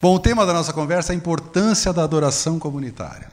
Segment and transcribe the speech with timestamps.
[0.00, 3.32] Bom, o tema da nossa conversa é a importância da adoração comunitária.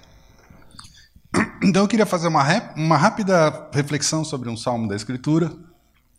[1.61, 2.43] Então eu queria fazer uma,
[2.75, 5.55] uma rápida reflexão sobre um salmo da Escritura,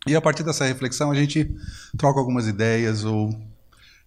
[0.07, 1.53] e a partir dessa reflexão a gente
[1.99, 3.37] troca algumas ideias ou,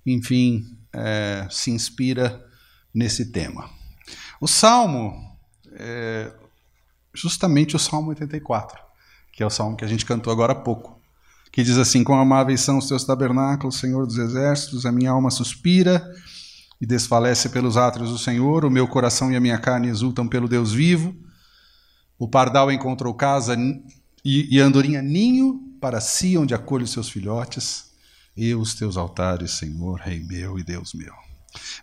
[0.05, 2.41] enfim, é, se inspira
[2.93, 3.69] nesse tema.
[4.39, 5.37] O salmo
[5.73, 6.31] é
[7.13, 8.81] justamente o salmo 84,
[9.33, 10.98] que é o salmo que a gente cantou agora há pouco,
[11.51, 15.29] que diz assim: Quão amáveis são os teus tabernáculos, Senhor dos exércitos, a minha alma
[15.31, 16.13] suspira
[16.81, 20.47] e desfalece pelos átrios do Senhor, o meu coração e a minha carne exultam pelo
[20.47, 21.13] Deus vivo.
[22.17, 23.57] O pardal encontrou casa
[24.23, 27.89] e, e andorinha ninho para si, onde acolhe os seus filhotes.
[28.35, 31.13] E os teus altares, Senhor, Rei meu e Deus meu.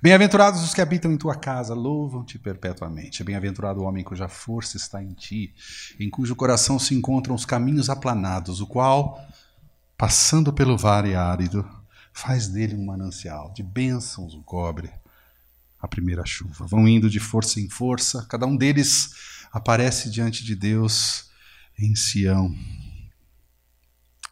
[0.00, 3.24] Bem-aventurados os que habitam em tua casa, louvam-te perpetuamente.
[3.24, 5.52] Bem-aventurado o homem cuja força está em ti,
[5.98, 9.20] em cujo coração se encontram os caminhos aplanados, o qual,
[9.96, 11.68] passando pelo vale árido,
[12.12, 14.90] faz dele um manancial, de bênçãos o cobre
[15.80, 16.66] a primeira chuva.
[16.66, 19.10] Vão indo de força em força, cada um deles
[19.52, 21.26] aparece diante de Deus
[21.78, 22.54] em Sião.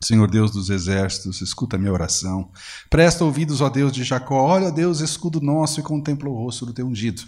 [0.03, 2.51] Senhor Deus dos exércitos, escuta a minha oração.
[2.91, 4.43] Presta ouvidos, ó Deus de Jacó.
[4.43, 7.23] Olha, Deus, escudo nosso, e contempla o rosto do teu ungido.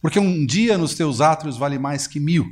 [0.00, 2.46] Porque um dia nos teus átrios vale mais que mil.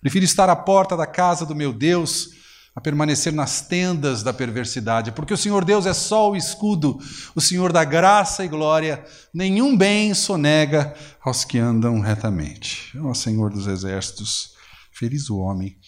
[0.00, 2.30] Prefiro estar à porta da casa do meu Deus
[2.74, 6.98] a permanecer nas tendas da perversidade, porque o Senhor Deus é só o escudo,
[7.34, 12.98] o Senhor da graça e glória, nenhum bem sonega aos que andam retamente.
[12.98, 14.54] Ó Senhor dos exércitos,
[14.92, 15.78] feliz o homem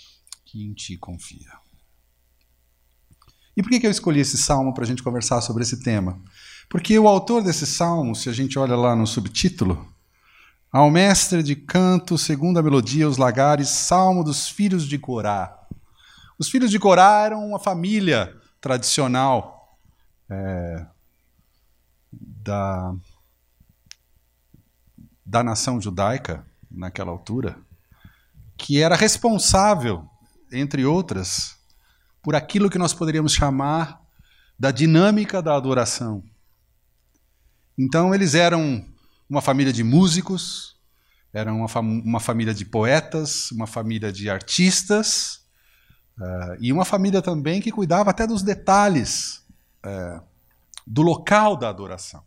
[0.45, 1.51] que em ti confia.
[3.57, 6.21] E por que eu escolhi esse salmo para a gente conversar sobre esse tema?
[6.69, 9.93] Porque o autor desse salmo, se a gente olha lá no subtítulo,
[10.71, 15.57] ao mestre de canto, segundo a melodia, os lagares, salmo dos filhos de Corá.
[16.39, 19.79] Os filhos de Corá eram uma família tradicional
[20.29, 20.87] é,
[22.13, 22.95] da,
[25.25, 27.59] da nação judaica, naquela altura,
[28.57, 30.07] que era responsável,
[30.53, 31.57] entre outras,
[32.23, 34.03] por aquilo que nós poderíamos chamar
[34.59, 36.23] da dinâmica da adoração.
[37.79, 38.85] Então, eles eram
[39.29, 40.77] uma família de músicos,
[41.33, 45.46] eram uma, fam uma família de poetas, uma família de artistas
[46.19, 49.45] Uh, e uma família também que cuidava até dos detalhes
[49.85, 50.23] uh,
[50.87, 52.23] do local da adoração.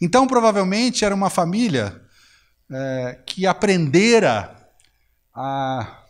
[0.00, 2.00] Então, provavelmente, era uma família
[2.70, 4.56] uh, que aprendera
[5.34, 6.04] a,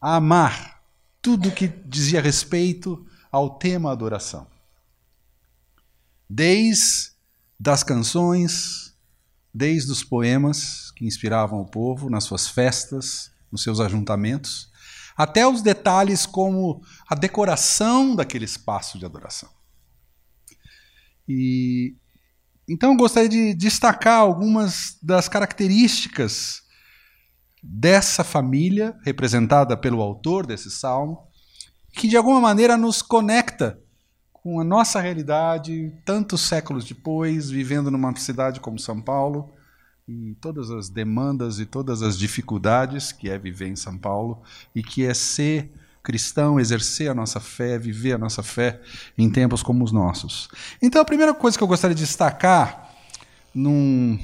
[0.00, 0.82] a amar
[1.20, 4.46] tudo que dizia respeito ao tema adoração.
[6.28, 7.10] Desde
[7.58, 8.94] das canções,
[9.52, 14.69] desde os poemas que inspiravam o povo nas suas festas, nos seus ajuntamentos,
[15.22, 19.50] até os detalhes como a decoração daquele espaço de adoração.
[21.28, 21.94] E
[22.66, 26.62] então eu gostaria de destacar algumas das características
[27.62, 31.18] dessa família representada pelo autor desse salmo,
[31.92, 33.78] que de alguma maneira nos conecta
[34.32, 39.52] com a nossa realidade tantos séculos depois, vivendo numa cidade como São Paulo,
[40.10, 44.42] e todas as demandas e todas as dificuldades que é viver em São Paulo
[44.74, 45.70] e que é ser
[46.02, 48.80] cristão, exercer a nossa fé, viver a nossa fé
[49.16, 50.48] em tempos como os nossos.
[50.82, 52.90] Então, a primeira coisa que eu gostaria de destacar
[53.54, 54.18] num,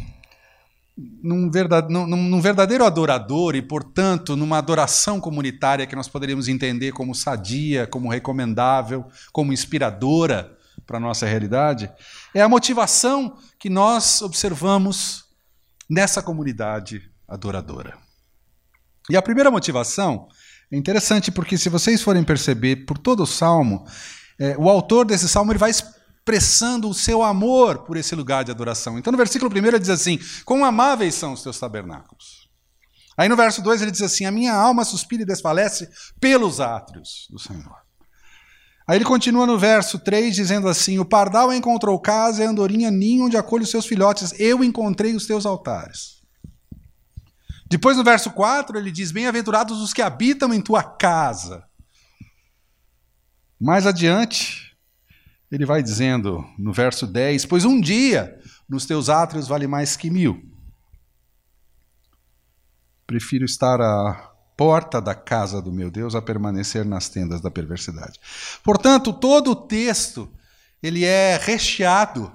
[1.23, 7.87] num, num verdadeiro adorador e, portanto, numa adoração comunitária que nós poderíamos entender como sadia,
[7.87, 11.91] como recomendável, como inspiradora para a nossa realidade,
[12.35, 15.26] é a motivação que nós observamos
[15.89, 17.97] nessa comunidade adoradora.
[19.09, 20.29] E a primeira motivação
[20.71, 23.87] é interessante porque, se vocês forem perceber por todo o salmo,
[24.39, 28.51] é, o autor desse salmo ele vai expressando o seu amor por esse lugar de
[28.51, 28.99] adoração.
[28.99, 32.47] Então, no versículo 1 ele diz assim: Quão amáveis são os teus tabernáculos.
[33.17, 35.89] Aí no verso 2 ele diz assim: A minha alma suspira e desfalece
[36.21, 37.86] pelos átrios do Senhor.
[38.89, 43.27] Aí ele continua no verso 3 dizendo assim: O pardal encontrou casa e andorinha ninho
[43.27, 44.33] onde acolhe os seus filhotes.
[44.39, 46.23] Eu encontrei os teus altares.
[47.69, 51.65] Depois no verso 4 ele diz: Bem-aventurados os que habitam em tua casa.
[53.59, 54.77] Mais adiante,
[55.51, 58.39] ele vai dizendo no verso 10: Pois um dia
[58.69, 60.41] nos teus átrios vale mais que mil.
[63.05, 68.19] Prefiro estar a porta da casa do meu Deus a permanecer nas tendas da perversidade.
[68.65, 70.29] Portanto, todo o texto
[70.83, 72.33] ele é recheado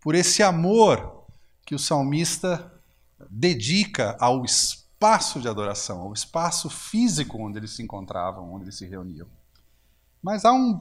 [0.00, 1.24] por esse amor
[1.66, 2.72] que o salmista
[3.30, 8.86] dedica ao espaço de adoração, ao espaço físico onde eles se encontravam, onde eles se
[8.86, 9.26] reuniam.
[10.22, 10.78] Mas há um,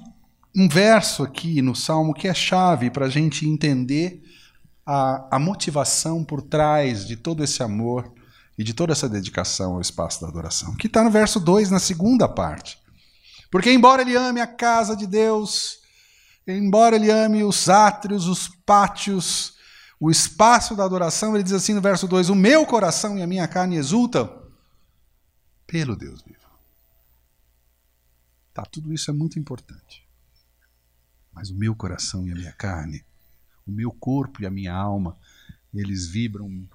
[0.56, 4.22] um verso aqui no salmo que é chave para a gente entender
[4.86, 8.14] a, a motivação por trás de todo esse amor
[8.58, 11.80] e de toda essa dedicação ao espaço da adoração, que está no verso 2, na
[11.80, 12.78] segunda parte.
[13.52, 15.80] Porque, embora ele ame a casa de Deus,
[16.48, 19.56] embora ele ame os átrios, os pátios,
[20.00, 23.28] o espaço da adoração, ele diz assim no verso 2: O meu coração e a
[23.28, 24.44] minha carne exultam
[25.66, 26.40] pelo Deus vivo.
[28.54, 30.08] Tá, tudo isso é muito importante.
[31.34, 33.04] Mas o meu coração e a minha carne,
[33.66, 35.18] o meu corpo e a minha alma,
[35.74, 36.68] eles vibram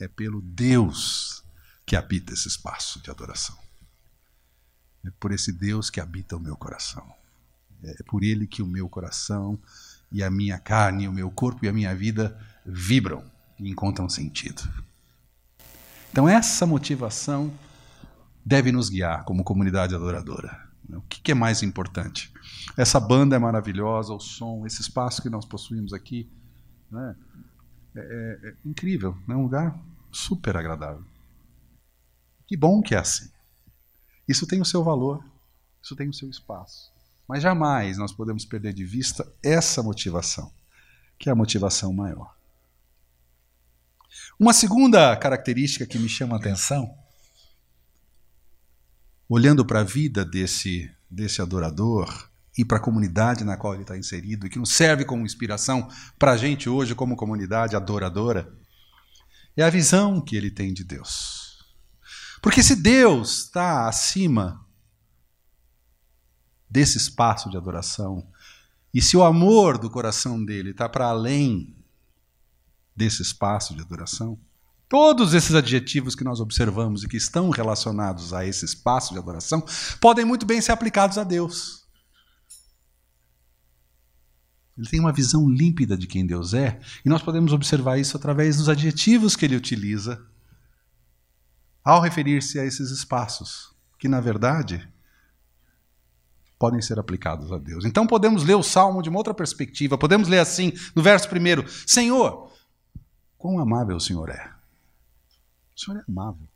[0.00, 1.44] é pelo Deus
[1.86, 3.56] que habita esse espaço de adoração.
[5.04, 7.06] É por esse Deus que habita o meu coração.
[7.82, 9.58] É por ele que o meu coração
[10.12, 13.24] e a minha carne, o meu corpo e a minha vida vibram
[13.58, 14.62] e encontram sentido.
[16.10, 17.52] Então, essa motivação
[18.44, 20.68] deve nos guiar como comunidade adoradora.
[20.92, 22.32] O que é mais importante?
[22.76, 26.28] Essa banda é maravilhosa, o som, esse espaço que nós possuímos aqui,
[26.90, 27.14] né?
[27.94, 29.78] É, é, é incrível, é um lugar
[30.10, 31.04] super agradável.
[32.46, 33.30] Que bom que é assim.
[34.26, 35.24] Isso tem o seu valor,
[35.82, 36.92] isso tem o seu espaço.
[37.28, 40.52] Mas jamais nós podemos perder de vista essa motivação,
[41.18, 42.34] que é a motivação maior.
[44.38, 46.96] Uma segunda característica que me chama a atenção,
[49.28, 52.29] olhando para a vida desse, desse adorador
[52.60, 55.88] e para a comunidade na qual ele está inserido, e que nos serve como inspiração
[56.18, 58.52] para a gente hoje, como comunidade adoradora,
[59.56, 61.64] é a visão que ele tem de Deus.
[62.42, 64.62] Porque se Deus está acima
[66.68, 68.28] desse espaço de adoração,
[68.92, 71.74] e se o amor do coração dele está para além
[72.94, 74.38] desse espaço de adoração,
[74.86, 79.64] todos esses adjetivos que nós observamos e que estão relacionados a esse espaço de adoração
[79.98, 81.79] podem muito bem ser aplicados a Deus.
[84.76, 88.56] Ele tem uma visão límpida de quem Deus é, e nós podemos observar isso através
[88.56, 90.24] dos adjetivos que ele utiliza
[91.84, 94.88] ao referir-se a esses espaços, que na verdade
[96.58, 97.84] podem ser aplicados a Deus.
[97.84, 99.96] Então podemos ler o salmo de uma outra perspectiva.
[99.96, 102.52] Podemos ler assim, no verso primeiro: Senhor,
[103.38, 104.52] quão amável o Senhor é.
[105.74, 106.46] O Senhor é amável.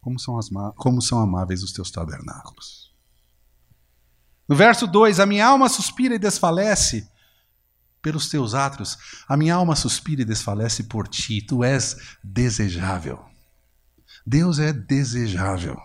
[0.00, 2.93] Como são, as, como são amáveis os teus tabernáculos.
[4.48, 7.08] No verso 2: A minha alma suspira e desfalece
[8.02, 8.98] pelos teus atos.
[9.26, 11.40] A minha alma suspira e desfalece por ti.
[11.40, 13.24] Tu és desejável.
[14.26, 15.76] Deus é desejável.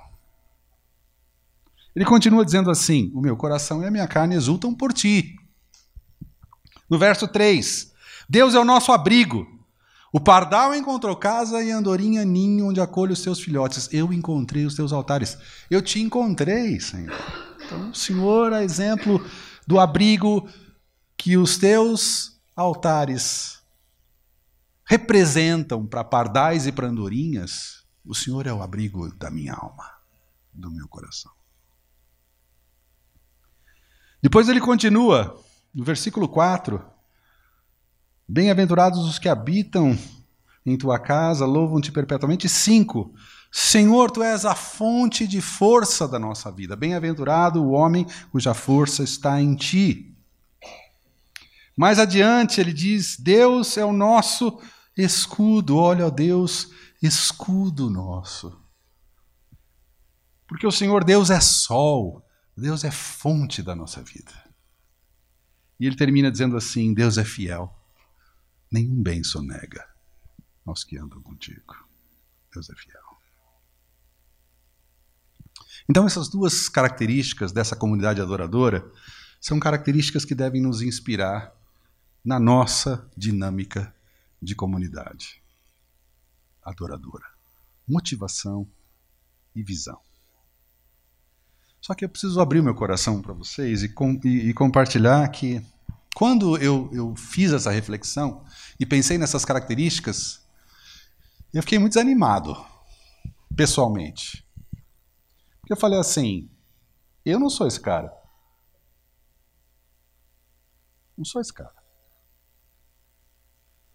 [1.95, 5.35] Ele continua dizendo assim: O meu coração e a minha carne exultam por ti.
[6.89, 7.91] No verso 3:
[8.27, 9.47] Deus é o nosso abrigo.
[10.12, 13.88] O pardal encontrou casa e andorinha ninho onde acolhe os seus filhotes.
[13.91, 15.38] Eu encontrei os teus altares.
[15.69, 17.49] Eu te encontrei, Senhor.
[17.69, 19.24] Então, o Senhor, a exemplo
[19.68, 20.50] do abrigo
[21.16, 23.62] que os teus altares
[24.83, 29.88] representam para pardais e para andorinhas, o Senhor é o abrigo da minha alma,
[30.51, 31.31] do meu coração.
[34.19, 35.39] Depois ele continua,
[35.72, 36.83] no versículo 4:
[38.27, 39.95] Bem-aventurados os que habitam
[40.65, 42.50] em tua casa, louvam-te perpetuamente.
[42.50, 43.13] 5.
[43.51, 46.75] Senhor, tu és a fonte de força da nossa vida.
[46.75, 50.16] Bem-aventurado o homem cuja força está em ti.
[51.75, 54.62] Mais adiante ele diz: Deus é o nosso
[54.96, 55.77] escudo.
[55.77, 58.60] Olha, ó Deus, escudo nosso.
[60.48, 62.25] Porque o Senhor Deus é sol,
[62.58, 64.34] Deus é fonte da nossa vida.
[65.79, 67.74] E ele termina dizendo assim: Deus é fiel,
[68.72, 69.88] nenhum bem sonega
[70.65, 71.75] aos que andam contigo.
[72.53, 72.99] Deus é fiel.
[75.89, 78.86] Então, essas duas características dessa comunidade adoradora
[79.41, 81.51] são características que devem nos inspirar
[82.24, 83.93] na nossa dinâmica
[84.39, 85.41] de comunidade
[86.63, 87.25] adoradora.
[87.88, 88.67] Motivação
[89.55, 90.00] e visão.
[91.81, 95.65] Só que eu preciso abrir meu coração para vocês e, com, e, e, compartilhar que
[96.13, 98.43] quando eu, eu fiz essa reflexão
[98.79, 100.46] e pensei nessas características,
[101.51, 102.55] eu fiquei muito desanimado,
[103.55, 104.46] pessoalmente.
[105.69, 106.49] Porque eu falei assim:
[107.23, 108.11] eu não sou esse cara.
[111.15, 111.75] Não sou esse cara.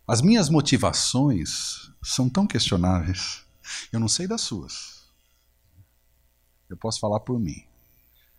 [0.07, 3.45] As minhas motivações são tão questionáveis.
[3.91, 5.13] Eu não sei das suas.
[6.71, 7.67] Eu posso falar por mim.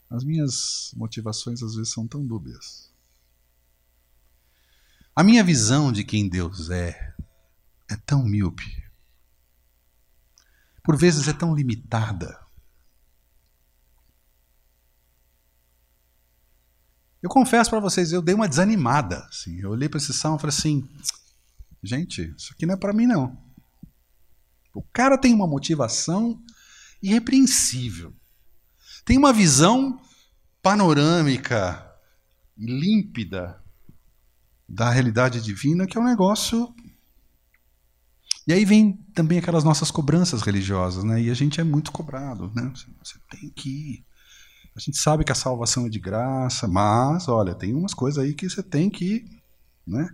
[0.10, 2.90] As minhas motivações às vezes são tão dúbias.
[5.14, 7.14] A minha visão de quem Deus é
[7.90, 8.82] é tão míope.
[10.82, 12.45] Por vezes é tão limitada.
[17.26, 19.26] Eu confesso para vocês, eu dei uma desanimada.
[19.28, 19.60] Assim.
[19.60, 20.88] Eu olhei para esse salmo e falei assim:
[21.82, 23.36] gente, isso aqui não é para mim, não.
[24.76, 26.40] O cara tem uma motivação
[27.02, 28.14] irrepreensível.
[29.04, 30.00] Tem uma visão
[30.62, 31.84] panorâmica
[32.56, 33.60] límpida
[34.70, 36.72] da realidade divina que é um negócio.
[38.46, 41.20] E aí vem também aquelas nossas cobranças religiosas, né?
[41.24, 42.72] E a gente é muito cobrado, né?
[43.04, 44.06] Você tem que ir.
[44.76, 48.34] A gente sabe que a salvação é de graça, mas, olha, tem umas coisas aí
[48.34, 49.26] que você tem que
[49.86, 50.10] né?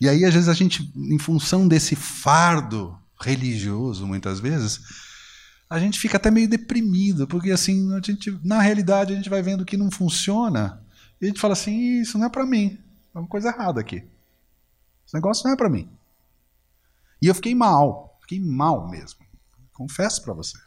[0.00, 4.80] E aí, às vezes, a gente, em função desse fardo religioso, muitas vezes,
[5.70, 9.40] a gente fica até meio deprimido, porque assim, a gente, na realidade, a gente vai
[9.40, 10.82] vendo que não funciona,
[11.20, 12.78] e a gente fala assim, isso não é para mim,
[13.14, 14.04] é uma coisa errada aqui.
[15.06, 15.88] Esse negócio não é para mim.
[17.22, 19.20] E eu fiquei mal, fiquei mal mesmo.
[19.72, 20.65] Confesso para vocês.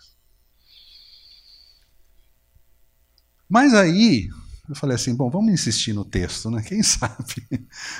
[3.49, 4.29] Mas aí,
[4.69, 6.61] eu falei assim, bom, vamos insistir no texto, né?
[6.61, 7.25] Quem sabe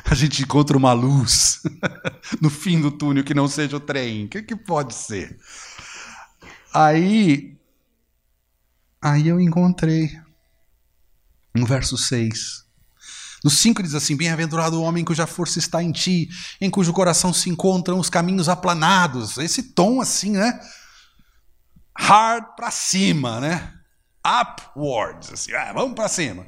[0.06, 1.62] a gente encontra uma luz
[2.40, 4.26] no fim do túnel que não seja o trem.
[4.26, 5.40] O que, que pode ser?
[6.72, 7.58] Aí,
[9.02, 10.16] aí eu encontrei
[11.56, 12.66] no verso 6.
[13.44, 16.30] No 5 diz assim: Bem-aventurado o homem cuja força está em ti,
[16.62, 19.38] em cujo coração se encontram os caminhos aplanados.
[19.38, 20.60] Esse tom assim, né?
[21.98, 23.79] Hard para cima, né?
[24.26, 26.46] Upwards, assim, ah, vamos para cima.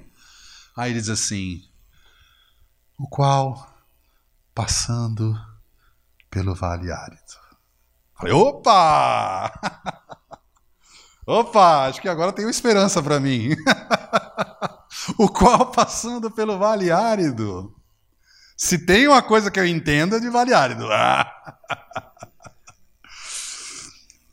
[0.75, 1.62] Aí ele diz assim:
[2.98, 3.72] O qual,
[4.54, 5.36] passando
[6.30, 7.42] pelo vale árido.
[8.16, 9.51] Falei, opa!
[11.25, 13.56] Opa, acho que agora tenho esperança para mim.
[15.18, 17.75] o qual passando pelo vale árido.
[18.58, 20.86] Se tem uma coisa que eu entendo é de vale árido.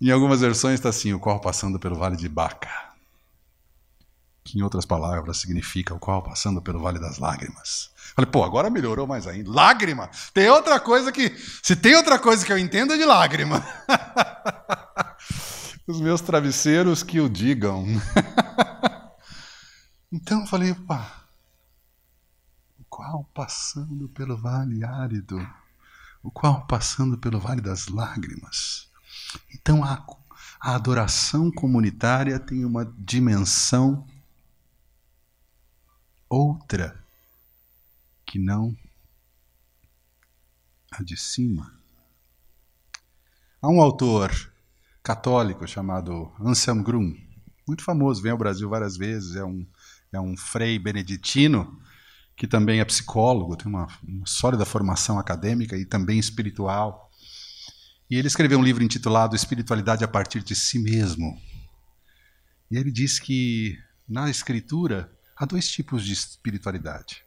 [0.00, 2.87] em algumas versões está assim, o qual passando pelo vale de Baca.
[4.48, 7.90] Que em outras palavras significa o qual passando pelo vale das lágrimas.
[8.14, 9.50] Falei, pô, agora melhorou mais ainda.
[9.50, 10.08] Lágrima.
[10.32, 11.36] Tem outra coisa que.
[11.62, 13.62] Se tem outra coisa que eu entendo é de lágrima.
[15.86, 17.84] Os meus travesseiros que o digam.
[20.10, 21.28] então eu falei, opa.
[22.80, 25.46] O qual passando pelo vale árido,
[26.22, 28.88] o qual passando pelo vale das lágrimas.
[29.54, 30.02] Então a,
[30.58, 34.06] a adoração comunitária tem uma dimensão
[36.28, 37.02] outra
[38.26, 38.76] que não
[40.90, 41.72] a de cima.
[43.60, 44.30] Há um autor
[45.02, 47.16] católico chamado Anselm Grum,
[47.66, 49.66] muito famoso, vem ao Brasil várias vezes, é um,
[50.12, 51.80] é um frei beneditino
[52.36, 57.10] que também é psicólogo, tem uma, uma sólida formação acadêmica e também espiritual.
[58.08, 61.36] E ele escreveu um livro intitulado Espiritualidade a partir de si mesmo.
[62.70, 63.76] E ele diz que
[64.08, 67.22] na escritura há dois tipos de espiritualidade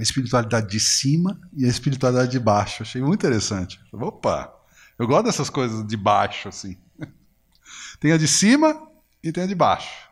[0.00, 2.82] a espiritualidade de cima e a espiritualidade de baixo.
[2.82, 3.78] Achei muito interessante.
[3.92, 4.50] Opa,
[4.98, 6.78] eu gosto dessas coisas de baixo, assim.
[8.00, 8.88] Tem a de cima
[9.22, 10.08] e tem a de baixo.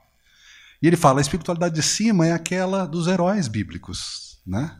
[0.83, 4.79] E ele fala, a espiritualidade de cima é aquela dos heróis bíblicos, né?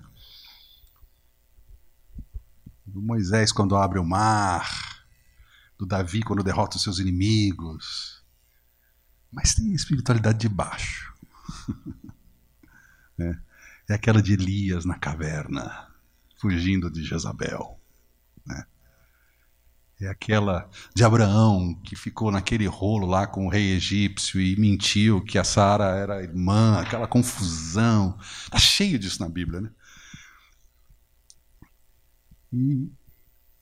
[2.85, 5.03] Do Moisés quando abre o mar,
[5.79, 8.23] do Davi quando derrota os seus inimigos.
[9.33, 11.15] Mas tem a espiritualidade de baixo.
[13.19, 13.49] é.
[13.89, 15.89] É aquela de Elias na caverna,
[16.39, 17.81] fugindo de Jezabel.
[18.45, 18.67] Né?
[20.01, 25.25] É aquela de Abraão, que ficou naquele rolo lá com o rei egípcio e mentiu
[25.25, 28.17] que a Sara era irmã, aquela confusão.
[28.45, 29.71] Está cheio disso na Bíblia, né?
[32.53, 32.91] E,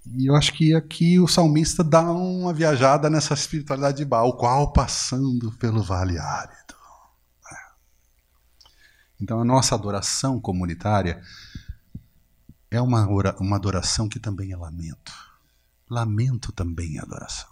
[0.06, 4.72] e, eu acho que aqui o salmista dá uma viajada nessa espiritualidade de Baal, qual
[4.72, 6.65] passando pelo vale árido.
[9.20, 11.23] Então, a nossa adoração comunitária
[12.70, 13.06] é uma,
[13.40, 15.12] uma adoração que também é lamento.
[15.88, 17.49] Lamento também é adoração.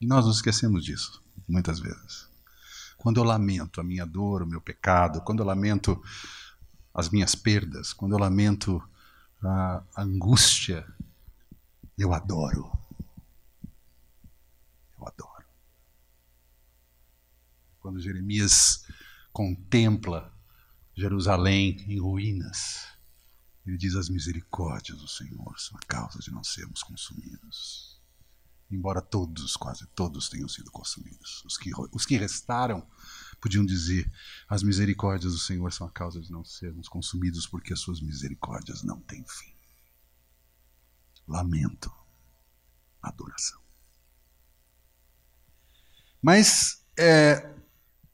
[0.00, 2.28] E nós nos esquecemos disso, muitas vezes.
[2.98, 6.02] Quando eu lamento a minha dor, o meu pecado, quando eu lamento
[6.92, 8.82] as minhas perdas, quando eu lamento
[9.42, 10.86] a angústia,
[11.96, 12.70] eu adoro.
[14.98, 15.44] Eu adoro.
[17.80, 18.86] Quando Jeremias
[19.36, 20.34] contempla
[20.94, 22.86] Jerusalém em ruínas.
[23.66, 28.00] Ele diz: As misericórdias do Senhor são a causa de não sermos consumidos.
[28.70, 31.44] Embora todos, quase todos, tenham sido consumidos.
[31.44, 32.88] Os que, os que restaram
[33.38, 34.10] podiam dizer:
[34.48, 38.82] As misericórdias do Senhor são a causa de não sermos consumidos, porque as suas misericórdias
[38.82, 39.52] não têm fim.
[41.28, 41.92] Lamento,
[43.02, 43.60] adoração.
[46.22, 47.55] Mas é,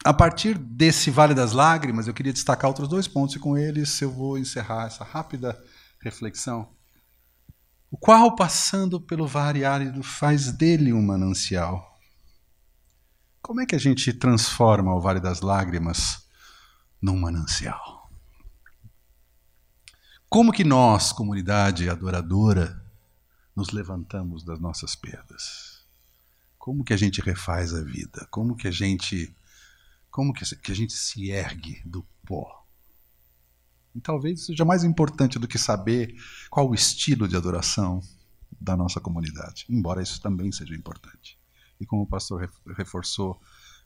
[0.04, 4.00] a partir desse Vale das Lágrimas, eu queria destacar outros dois pontos, e com eles
[4.00, 5.62] eu vou encerrar essa rápida
[6.00, 6.68] reflexão.
[7.90, 12.00] O qual, passando pelo vale árido, faz dele um manancial.
[13.40, 16.26] Como é que a gente transforma o Vale das Lágrimas
[17.00, 18.10] num manancial?
[20.28, 22.82] Como que nós, comunidade adoradora,
[23.54, 25.84] nos levantamos das nossas perdas?
[26.56, 28.26] Como que a gente refaz a vida?
[28.30, 29.36] Como que a gente
[30.12, 32.64] como que a gente se ergue do pó?
[33.94, 36.14] E talvez seja mais importante do que saber
[36.50, 38.00] qual o estilo de adoração
[38.60, 41.38] da nossa comunidade, embora isso também seja importante.
[41.80, 43.40] E como o pastor reforçou,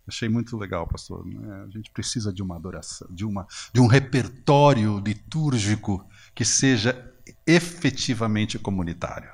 [0.06, 1.24] achei muito legal, pastor.
[1.24, 1.64] Né?
[1.64, 6.04] A gente precisa de uma adoração, de, uma, de um repertório litúrgico
[6.34, 7.14] que seja
[7.46, 9.30] efetivamente comunitário.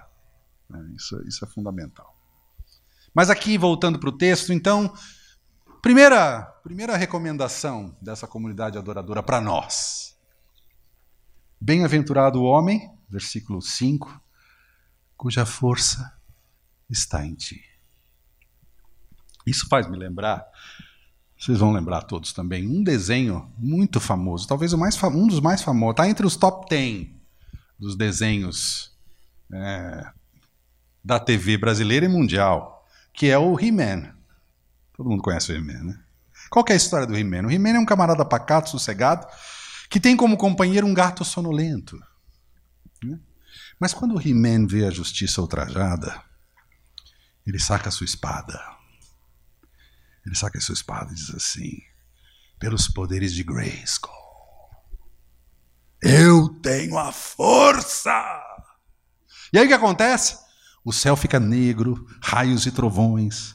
[0.69, 0.93] Né?
[0.95, 2.15] Isso, isso é fundamental.
[3.15, 4.95] Mas aqui, voltando para o texto, então,
[5.83, 10.17] Primeira, primeira recomendação dessa comunidade adoradora para nós.
[11.61, 14.23] Bem-aventurado o homem, versículo 5,
[15.17, 16.17] cuja força
[16.89, 17.61] está em ti.
[19.45, 20.47] Isso faz me lembrar,
[21.37, 25.95] vocês vão lembrar todos também, um desenho muito famoso, talvez mais, um dos mais famosos,
[25.95, 27.09] está entre os top 10
[27.77, 28.97] dos desenhos
[29.53, 30.13] é,
[31.03, 34.22] da TV brasileira e mundial, que é o He-Man.
[34.95, 36.01] Todo mundo conhece o He-Man, né?
[36.51, 37.47] Qual é a história do He-Man?
[37.47, 39.27] O He-Man é um camarada pacato, sossegado,
[39.89, 41.99] que tem como companheiro um gato sonolento.
[43.03, 43.19] Né?
[43.81, 46.23] Mas quando o He-Man vê a justiça ultrajada,
[47.47, 48.61] ele saca a sua espada.
[50.25, 51.79] Ele saca a sua espada e diz assim:
[52.59, 54.13] pelos poderes de Grayskull,
[56.01, 58.41] eu tenho a força!
[59.53, 60.39] E aí o que acontece?
[60.85, 63.55] O céu fica negro, raios e trovões.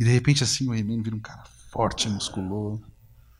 [0.00, 2.90] E de repente assim o He-Man vira um cara forte, musculoso.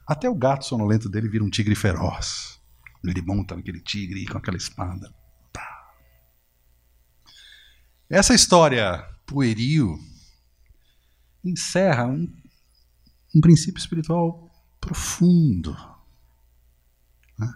[0.06, 2.60] Até o gato sonolento dele vira um tigre feroz.
[3.02, 5.10] Ele monta naquele tigre com aquela espada.
[8.10, 9.98] Essa história pueril
[11.42, 12.30] encerra um,
[13.34, 15.74] um princípio espiritual profundo.
[17.38, 17.50] Né?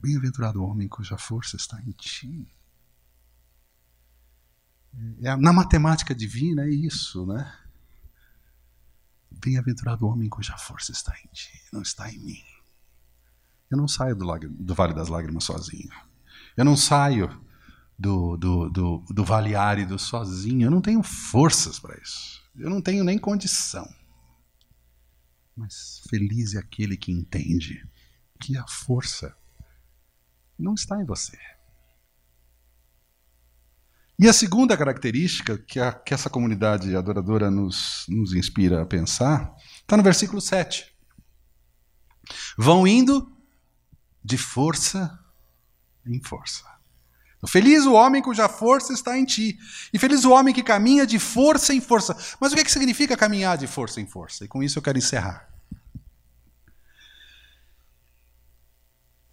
[0.00, 2.50] Bem-aventurado homem cuja força está em ti.
[5.20, 7.67] É, na matemática divina é isso, né?
[9.30, 12.42] Bem-aventurado o homem cuja força está em ti, não está em mim.
[13.70, 15.90] Eu não saio do, do Vale das Lágrimas sozinho.
[16.56, 17.28] Eu não saio
[17.98, 20.66] do, do, do, do Vale Árido sozinho.
[20.66, 22.42] Eu não tenho forças para isso.
[22.56, 23.86] Eu não tenho nem condição.
[25.54, 27.86] Mas feliz é aquele que entende
[28.40, 29.36] que a força
[30.58, 31.38] não está em você.
[34.18, 39.54] E a segunda característica que, a, que essa comunidade adoradora nos, nos inspira a pensar
[39.80, 40.92] está no versículo 7.
[42.56, 43.30] Vão indo
[44.24, 45.18] de força
[46.04, 46.64] em força.
[47.46, 49.56] Feliz o homem cuja força está em ti.
[49.92, 52.16] E feliz o homem que caminha de força em força.
[52.40, 54.44] Mas o que, é que significa caminhar de força em força?
[54.44, 55.48] E com isso eu quero encerrar.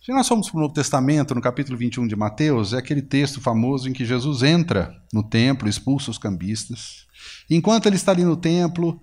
[0.05, 3.41] Se nós formos para o Novo Testamento, no capítulo 21 de Mateus, é aquele texto
[3.41, 7.07] famoso em que Jesus entra no templo, expulsa os cambistas.
[7.49, 9.01] Enquanto ele está ali no templo,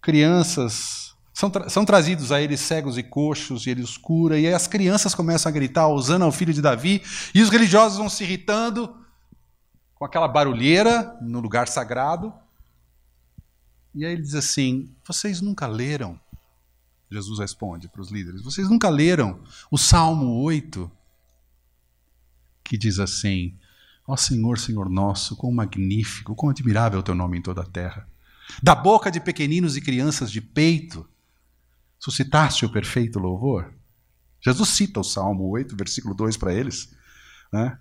[0.00, 4.46] crianças são, tra são trazidos a ele cegos e coxos, e ele os cura, e
[4.46, 7.02] aí as crianças começam a gritar, usando o filho de Davi,
[7.34, 8.96] e os religiosos vão se irritando
[9.96, 12.32] com aquela barulheira no lugar sagrado.
[13.92, 16.20] E aí ele diz assim: Vocês nunca leram
[17.10, 19.40] Jesus responde para os líderes: Vocês nunca leram
[19.70, 20.90] o Salmo 8,
[22.62, 23.56] que diz assim:
[24.06, 27.66] Ó Senhor, Senhor nosso, quão magnífico, quão admirável é o teu nome em toda a
[27.66, 28.08] terra.
[28.62, 31.08] Da boca de pequeninos e crianças de peito,
[31.98, 33.72] suscitaste o perfeito louvor.
[34.40, 36.94] Jesus cita o Salmo 8, versículo 2 para eles.
[37.50, 37.78] Né?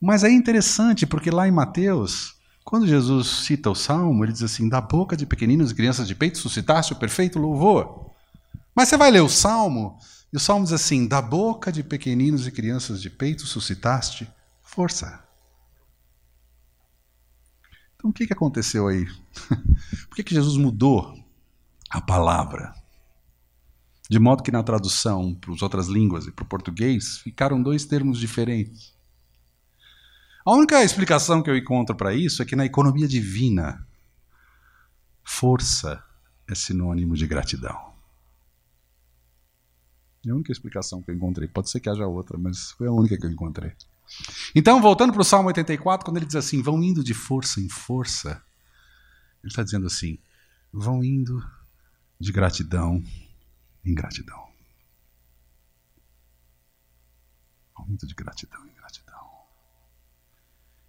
[0.00, 4.68] Mas é interessante, porque lá em Mateus, quando Jesus cita o Salmo, ele diz assim:
[4.68, 8.09] Da boca de pequeninos e crianças de peito suscitaste o perfeito louvor.
[8.74, 9.98] Mas você vai ler o Salmo,
[10.32, 14.30] e o Salmo diz assim: Da boca de pequeninos e crianças de peito suscitaste
[14.62, 15.24] força.
[17.96, 19.04] Então o que, que aconteceu aí?
[20.08, 21.14] Por que, que Jesus mudou
[21.90, 22.74] a palavra?
[24.08, 27.84] De modo que na tradução para as outras línguas e para o português ficaram dois
[27.84, 28.94] termos diferentes.
[30.44, 33.86] A única explicação que eu encontro para isso é que na economia divina,
[35.22, 36.02] força
[36.48, 37.89] é sinônimo de gratidão.
[40.26, 41.48] É a única explicação que eu encontrei.
[41.48, 43.72] Pode ser que haja outra, mas foi a única que eu encontrei.
[44.54, 47.68] Então, voltando para o Salmo 84, quando ele diz assim: vão indo de força em
[47.68, 48.42] força,
[49.42, 50.18] ele está dizendo assim:
[50.72, 51.42] vão indo
[52.18, 53.02] de gratidão
[53.84, 54.48] em gratidão.
[57.78, 59.20] Momento de gratidão em gratidão.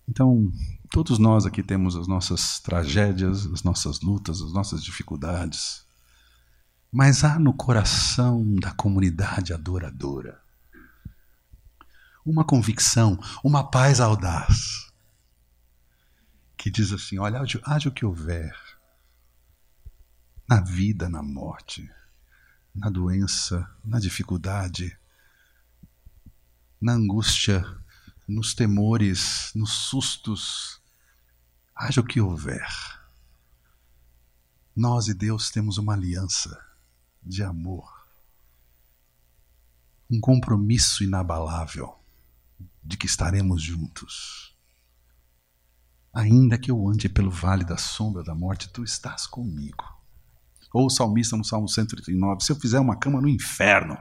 [0.09, 0.51] Então,
[0.89, 5.85] todos nós aqui temos as nossas tragédias, as nossas lutas, as nossas dificuldades.
[6.91, 10.41] Mas há no coração da comunidade adoradora
[12.25, 14.91] uma convicção, uma paz audaz,
[16.58, 18.56] que diz assim: olha, haja o que houver,
[20.47, 21.89] na vida, na morte,
[22.73, 24.97] na doença, na dificuldade,
[26.80, 27.65] na angústia,
[28.27, 30.82] nos temores, nos sustos,
[31.75, 32.67] haja o que houver.
[34.75, 36.70] Nós e Deus temos uma aliança
[37.23, 37.89] de amor,
[40.10, 41.97] um compromisso inabalável
[42.84, 44.55] de que estaremos juntos.
[46.13, 49.84] Ainda que eu ande pelo vale da sombra da morte, tu estás comigo.
[50.73, 53.97] Ou o salmista no Salmo 139, se eu fizer uma cama no inferno,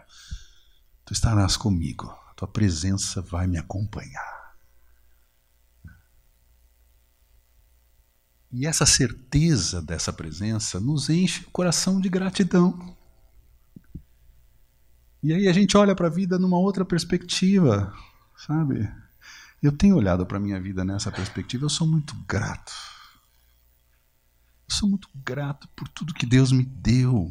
[1.05, 4.41] tu estarás comigo, tua presença vai me acompanhar.
[8.53, 12.97] E essa certeza dessa presença nos enche o coração de gratidão.
[15.23, 17.93] E aí a gente olha para a vida numa outra perspectiva,
[18.37, 18.91] sabe?
[19.63, 22.73] Eu tenho olhado para a minha vida nessa perspectiva, eu sou muito grato.
[24.69, 27.31] Eu sou muito grato por tudo que Deus me deu.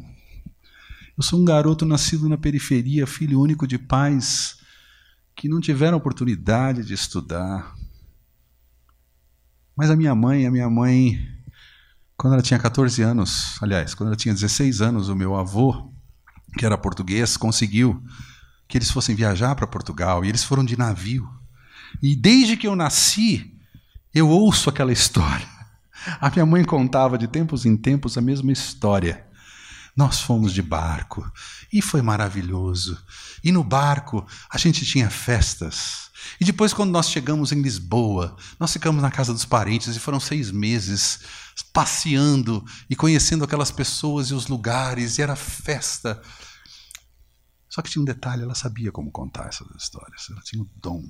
[1.16, 4.60] Eu sou um garoto nascido na periferia, filho único de pais
[5.34, 7.74] que não tiveram oportunidade de estudar.
[9.74, 11.18] Mas a minha mãe, a minha mãe,
[12.16, 15.92] quando ela tinha 14 anos, aliás, quando ela tinha 16 anos, o meu avô,
[16.56, 18.02] que era português, conseguiu
[18.68, 21.28] que eles fossem viajar para Portugal e eles foram de navio.
[22.02, 23.54] E desde que eu nasci,
[24.14, 25.48] eu ouço aquela história.
[26.20, 29.26] A minha mãe contava de tempos em tempos a mesma história.
[29.96, 31.30] Nós fomos de barco
[31.72, 32.96] e foi maravilhoso.
[33.42, 36.09] E no barco a gente tinha festas.
[36.38, 40.20] E depois, quando nós chegamos em Lisboa, nós ficamos na casa dos parentes e foram
[40.20, 41.20] seis meses
[41.72, 46.20] passeando e conhecendo aquelas pessoas e os lugares, e era festa.
[47.68, 51.02] Só que tinha um detalhe: ela sabia como contar essas histórias, ela tinha o dom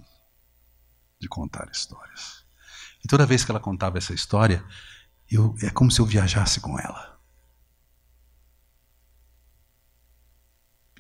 [1.21, 2.45] de contar histórias.
[3.05, 4.65] E toda vez que ela contava essa história,
[5.31, 7.19] eu, é como se eu viajasse com ela.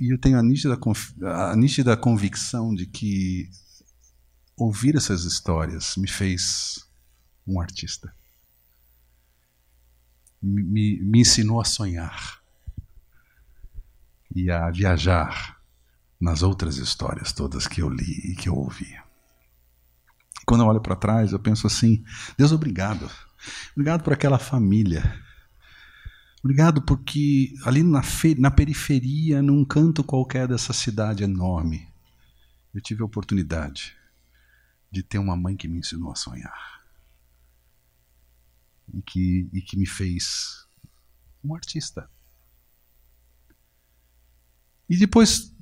[0.01, 0.79] E eu tenho a nítida,
[1.27, 3.51] a nítida convicção de que
[4.63, 6.87] ouvir essas histórias me fez
[7.47, 8.15] um artista.
[10.43, 12.41] Me, me ensinou a sonhar
[14.35, 15.59] e a viajar
[16.21, 18.99] nas outras histórias todas que eu li e que eu ouvi.
[20.47, 22.05] Quando eu olho para trás, eu penso assim:
[22.37, 23.11] Deus, obrigado.
[23.75, 25.03] Obrigado por aquela família
[26.43, 28.01] Obrigado, porque ali na,
[28.39, 31.87] na periferia, num canto qualquer dessa cidade enorme,
[32.75, 33.95] eu tive a oportunidade
[34.91, 36.81] de ter uma mãe que me ensinou a sonhar.
[38.93, 40.67] E que, e que me fez
[41.45, 42.11] um artista.
[44.89, 45.55] E depois,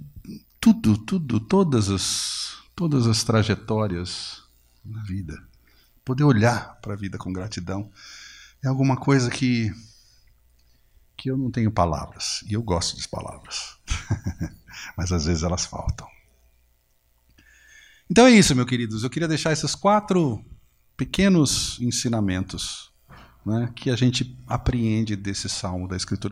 [0.59, 4.43] tudo, tudo, todas as, todas as trajetórias
[4.85, 5.47] na vida,
[6.05, 7.93] poder olhar para a vida com gratidão,
[8.63, 9.73] é alguma coisa que
[11.19, 12.45] que eu não tenho palavras.
[12.49, 13.77] E eu gosto das palavras.
[14.97, 16.09] Mas às vezes elas faltam.
[18.11, 19.05] Então é isso, meus queridos.
[19.05, 20.43] Eu queria deixar esses quatro
[20.97, 22.91] pequenos ensinamentos
[23.45, 26.27] né, que a gente apreende desse salmo da Escritura.